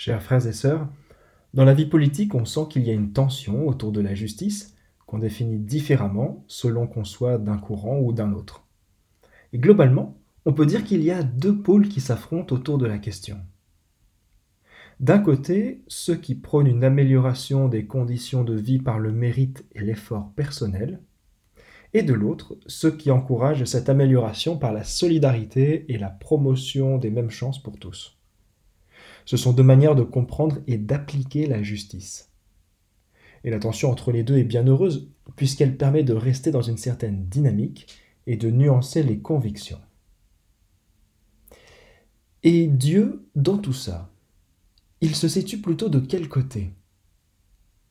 [0.00, 0.88] Chers frères et sœurs,
[1.54, 4.76] dans la vie politique, on sent qu'il y a une tension autour de la justice
[5.06, 8.64] qu'on définit différemment selon qu'on soit d'un courant ou d'un autre.
[9.52, 12.98] Et globalement, on peut dire qu'il y a deux pôles qui s'affrontent autour de la
[12.98, 13.40] question.
[15.00, 19.80] D'un côté, ceux qui prônent une amélioration des conditions de vie par le mérite et
[19.80, 21.00] l'effort personnel,
[21.92, 27.10] et de l'autre, ceux qui encouragent cette amélioration par la solidarité et la promotion des
[27.10, 28.17] mêmes chances pour tous.
[29.28, 32.32] Ce sont deux manières de comprendre et d'appliquer la justice.
[33.44, 36.78] Et la tension entre les deux est bien heureuse, puisqu'elle permet de rester dans une
[36.78, 37.88] certaine dynamique
[38.26, 39.82] et de nuancer les convictions.
[42.42, 44.10] Et Dieu, dans tout ça,
[45.02, 46.72] il se situe plutôt de quel côté?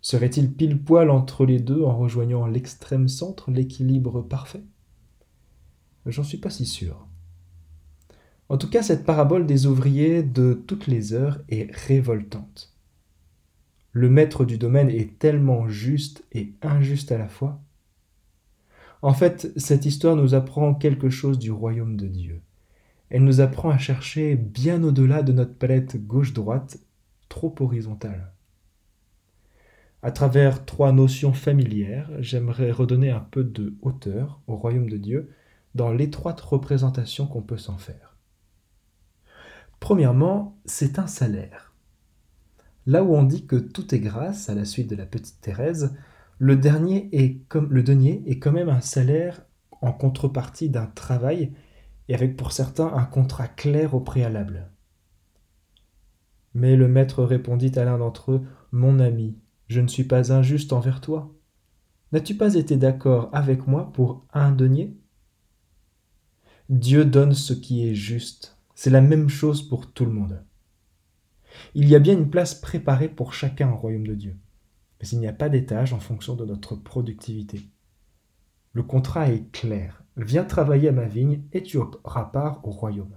[0.00, 4.64] Serait-il pile poil entre les deux en rejoignant l'extrême centre, l'équilibre parfait?
[6.06, 7.07] J'en suis pas si sûr.
[8.48, 12.74] En tout cas, cette parabole des ouvriers de toutes les heures est révoltante.
[13.92, 17.60] Le maître du domaine est tellement juste et injuste à la fois.
[19.02, 22.40] En fait, cette histoire nous apprend quelque chose du royaume de Dieu.
[23.10, 26.78] Elle nous apprend à chercher bien au-delà de notre palette gauche-droite
[27.28, 28.32] trop horizontale.
[30.02, 35.30] À travers trois notions familières, j'aimerais redonner un peu de hauteur au royaume de Dieu
[35.74, 38.07] dans l'étroite représentation qu'on peut s'en faire.
[39.80, 41.72] Premièrement, c'est un salaire.
[42.86, 45.94] Là où on dit que tout est grâce à la suite de la petite Thérèse,
[46.38, 49.44] le dernier est comme le denier est quand même un salaire
[49.80, 51.52] en contrepartie d'un travail
[52.08, 54.70] et avec pour certains un contrat clair au préalable.
[56.54, 59.36] Mais le maître répondit à l'un d'entre eux Mon ami,
[59.68, 61.34] je ne suis pas injuste envers toi.
[62.12, 64.96] N'as-tu pas été d'accord avec moi pour un denier?
[66.68, 68.57] Dieu donne ce qui est juste.
[68.80, 70.40] C'est la même chose pour tout le monde.
[71.74, 74.36] Il y a bien une place préparée pour chacun au royaume de Dieu,
[75.00, 77.60] mais il n'y a pas d'étage en fonction de notre productivité.
[78.74, 80.04] Le contrat est clair.
[80.16, 83.16] Viens travailler à ma vigne et tu auras part au royaume.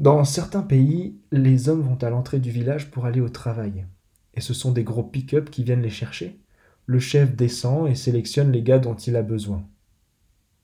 [0.00, 3.86] Dans certains pays, les hommes vont à l'entrée du village pour aller au travail.
[4.34, 6.40] Et ce sont des gros pick-up qui viennent les chercher.
[6.86, 9.64] Le chef descend et sélectionne les gars dont il a besoin.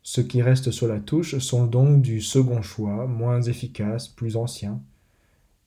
[0.03, 4.83] Ceux qui restent sur la touche sont donc du second choix, moins efficaces, plus anciens.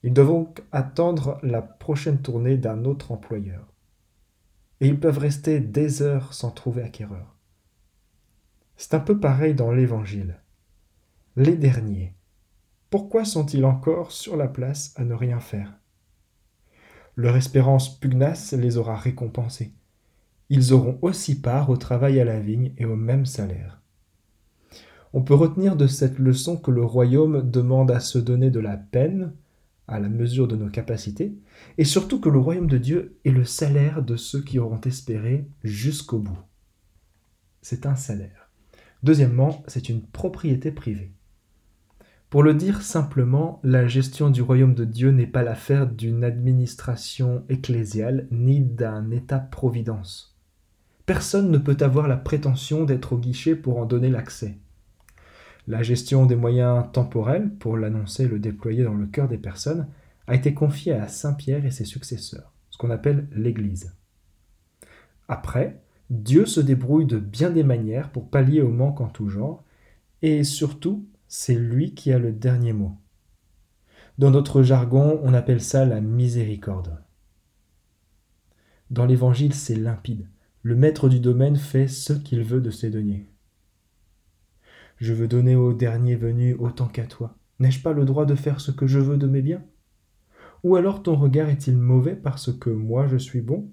[0.02, 3.72] Ils doivent donc attendre la prochaine tournée d'un autre employeur.
[4.80, 7.34] Et ils peuvent rester des heures sans trouver acquéreur.
[8.76, 10.36] C'est un peu pareil dans l'Évangile.
[11.36, 12.14] Les derniers,
[12.90, 15.72] pourquoi sont-ils encore sur la place à ne rien faire?
[17.16, 19.72] Leur espérance pugnace les aura récompensés.
[20.50, 23.80] Ils auront aussi part au travail à la vigne et au même salaire.
[25.16, 28.76] On peut retenir de cette leçon que le royaume demande à se donner de la
[28.76, 29.32] peine,
[29.88, 31.34] à la mesure de nos capacités,
[31.78, 35.48] et surtout que le royaume de Dieu est le salaire de ceux qui auront espéré
[35.64, 36.38] jusqu'au bout.
[37.62, 38.50] C'est un salaire.
[39.02, 41.12] Deuxièmement, c'est une propriété privée.
[42.28, 47.42] Pour le dire simplement, la gestion du royaume de Dieu n'est pas l'affaire d'une administration
[47.48, 50.36] ecclésiale ni d'un État-providence.
[51.06, 54.58] Personne ne peut avoir la prétention d'être au guichet pour en donner l'accès.
[55.66, 59.88] La gestion des moyens temporels pour l'annoncer et le déployer dans le cœur des personnes
[60.28, 63.94] a été confiée à Saint Pierre et ses successeurs, ce qu'on appelle l'Église.
[65.28, 69.64] Après, Dieu se débrouille de bien des manières pour pallier au manque en tout genre,
[70.22, 72.92] et surtout c'est lui qui a le dernier mot.
[74.18, 77.02] Dans notre jargon, on appelle ça la miséricorde.
[78.90, 80.28] Dans l'Évangile, c'est limpide.
[80.62, 83.26] Le maître du domaine fait ce qu'il veut de ses deniers.
[84.96, 87.36] Je veux donner au dernier venu autant qu'à toi.
[87.58, 89.64] N'ai-je pas le droit de faire ce que je veux de mes biens?
[90.62, 93.70] Ou alors ton regard est-il mauvais parce que moi je suis bon?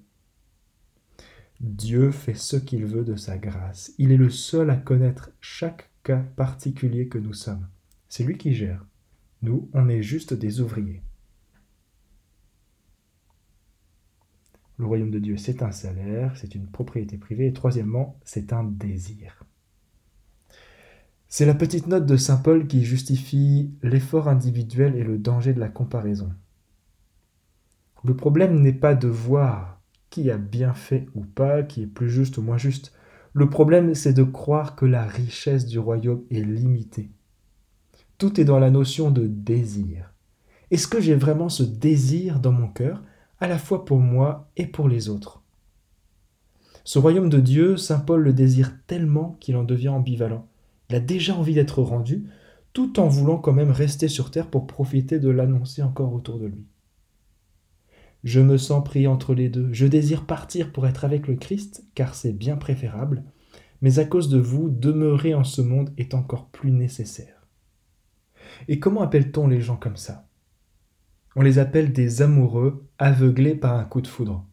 [1.62, 3.94] Dieu fait ce qu'il veut de sa grâce.
[3.98, 7.68] Il est le seul à connaître chaque cas particulier que nous sommes.
[8.10, 8.86] C'est lui qui gère.
[9.42, 11.02] Nous, on est juste des ouvriers.
[14.78, 18.64] Le royaume de Dieu, c'est un salaire, c'est une propriété privée, et troisièmement, c'est un
[18.64, 19.46] désir.
[21.36, 25.60] C'est la petite note de Saint Paul qui justifie l'effort individuel et le danger de
[25.60, 26.30] la comparaison.
[28.04, 29.82] Le problème n'est pas de voir
[30.12, 32.94] qui a bien fait ou pas, qui est plus juste ou moins juste.
[33.34, 37.10] Le problème, c'est de croire que la richesse du royaume est limitée.
[38.20, 40.14] Tout est dans la notion de désir.
[40.70, 43.02] Est-ce que j'ai vraiment ce désir dans mon cœur,
[43.40, 45.42] à la fois pour moi et pour les autres?
[46.84, 50.48] Ce royaume de Dieu, Saint Paul le désire tellement qu'il en devient ambivalent.
[50.94, 52.26] Il a déjà envie d'être rendu,
[52.72, 56.46] tout en voulant quand même rester sur terre pour profiter de l'annoncer encore autour de
[56.46, 56.68] lui.
[58.24, 59.74] Je me sens pris entre les deux.
[59.74, 63.24] Je désire partir pour être avec le Christ, car c'est bien préférable,
[63.82, 67.48] mais à cause de vous, demeurer en ce monde est encore plus nécessaire.
[68.68, 70.28] Et comment appelle-t-on les gens comme ça?
[71.36, 74.46] On les appelle des amoureux aveuglés par un coup de foudre.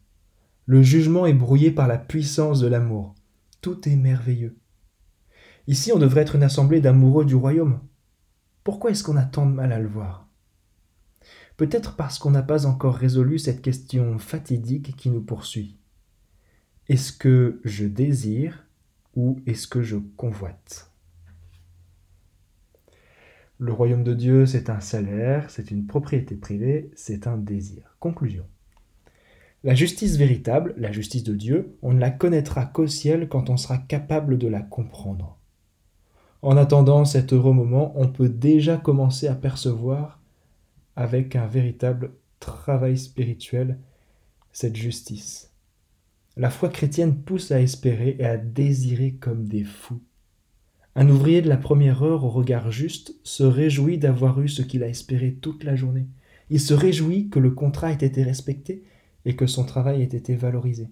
[0.65, 3.13] Le jugement est brouillé par la puissance de l'amour.
[3.61, 4.57] Tout est merveilleux.
[5.67, 7.79] Ici, on devrait être une assemblée d'amoureux du royaume.
[8.63, 10.27] Pourquoi est-ce qu'on a tant de mal à le voir?
[11.57, 15.77] Peut-être parce qu'on n'a pas encore résolu cette question fatidique qui nous poursuit.
[16.89, 18.65] Est-ce que je désire
[19.15, 20.91] ou est-ce que je convoite?
[23.59, 27.95] Le royaume de Dieu, c'est un salaire, c'est une propriété privée, c'est un désir.
[27.99, 28.47] Conclusion.
[29.63, 33.57] La justice véritable, la justice de Dieu, on ne la connaîtra qu'au ciel quand on
[33.57, 35.37] sera capable de la comprendre.
[36.41, 40.19] En attendant cet heureux moment, on peut déjà commencer à percevoir
[40.95, 43.77] avec un véritable travail spirituel
[44.51, 45.51] cette justice.
[46.37, 50.01] La foi chrétienne pousse à espérer et à désirer comme des fous.
[50.95, 54.83] Un ouvrier de la première heure au regard juste se réjouit d'avoir eu ce qu'il
[54.83, 56.07] a espéré toute la journée.
[56.49, 58.83] Il se réjouit que le contrat ait été respecté
[59.25, 60.89] et que son travail ait été valorisé.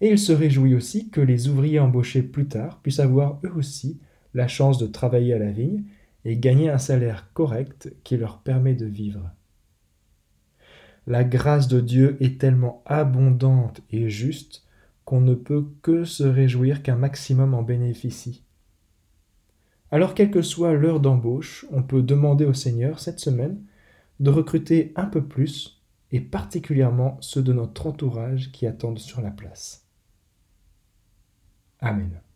[0.00, 3.98] Et il se réjouit aussi que les ouvriers embauchés plus tard puissent avoir eux aussi
[4.34, 5.84] la chance de travailler à la vigne
[6.24, 9.30] et gagner un salaire correct qui leur permet de vivre.
[11.06, 14.64] La grâce de Dieu est tellement abondante et juste
[15.04, 18.44] qu'on ne peut que se réjouir qu'un maximum en bénéficie.
[19.90, 23.60] Alors quelle que soit l'heure d'embauche, on peut demander au Seigneur cette semaine
[24.20, 25.82] de recruter un peu plus,
[26.12, 29.86] et particulièrement ceux de notre entourage qui attendent sur la place.
[31.80, 32.20] Amen.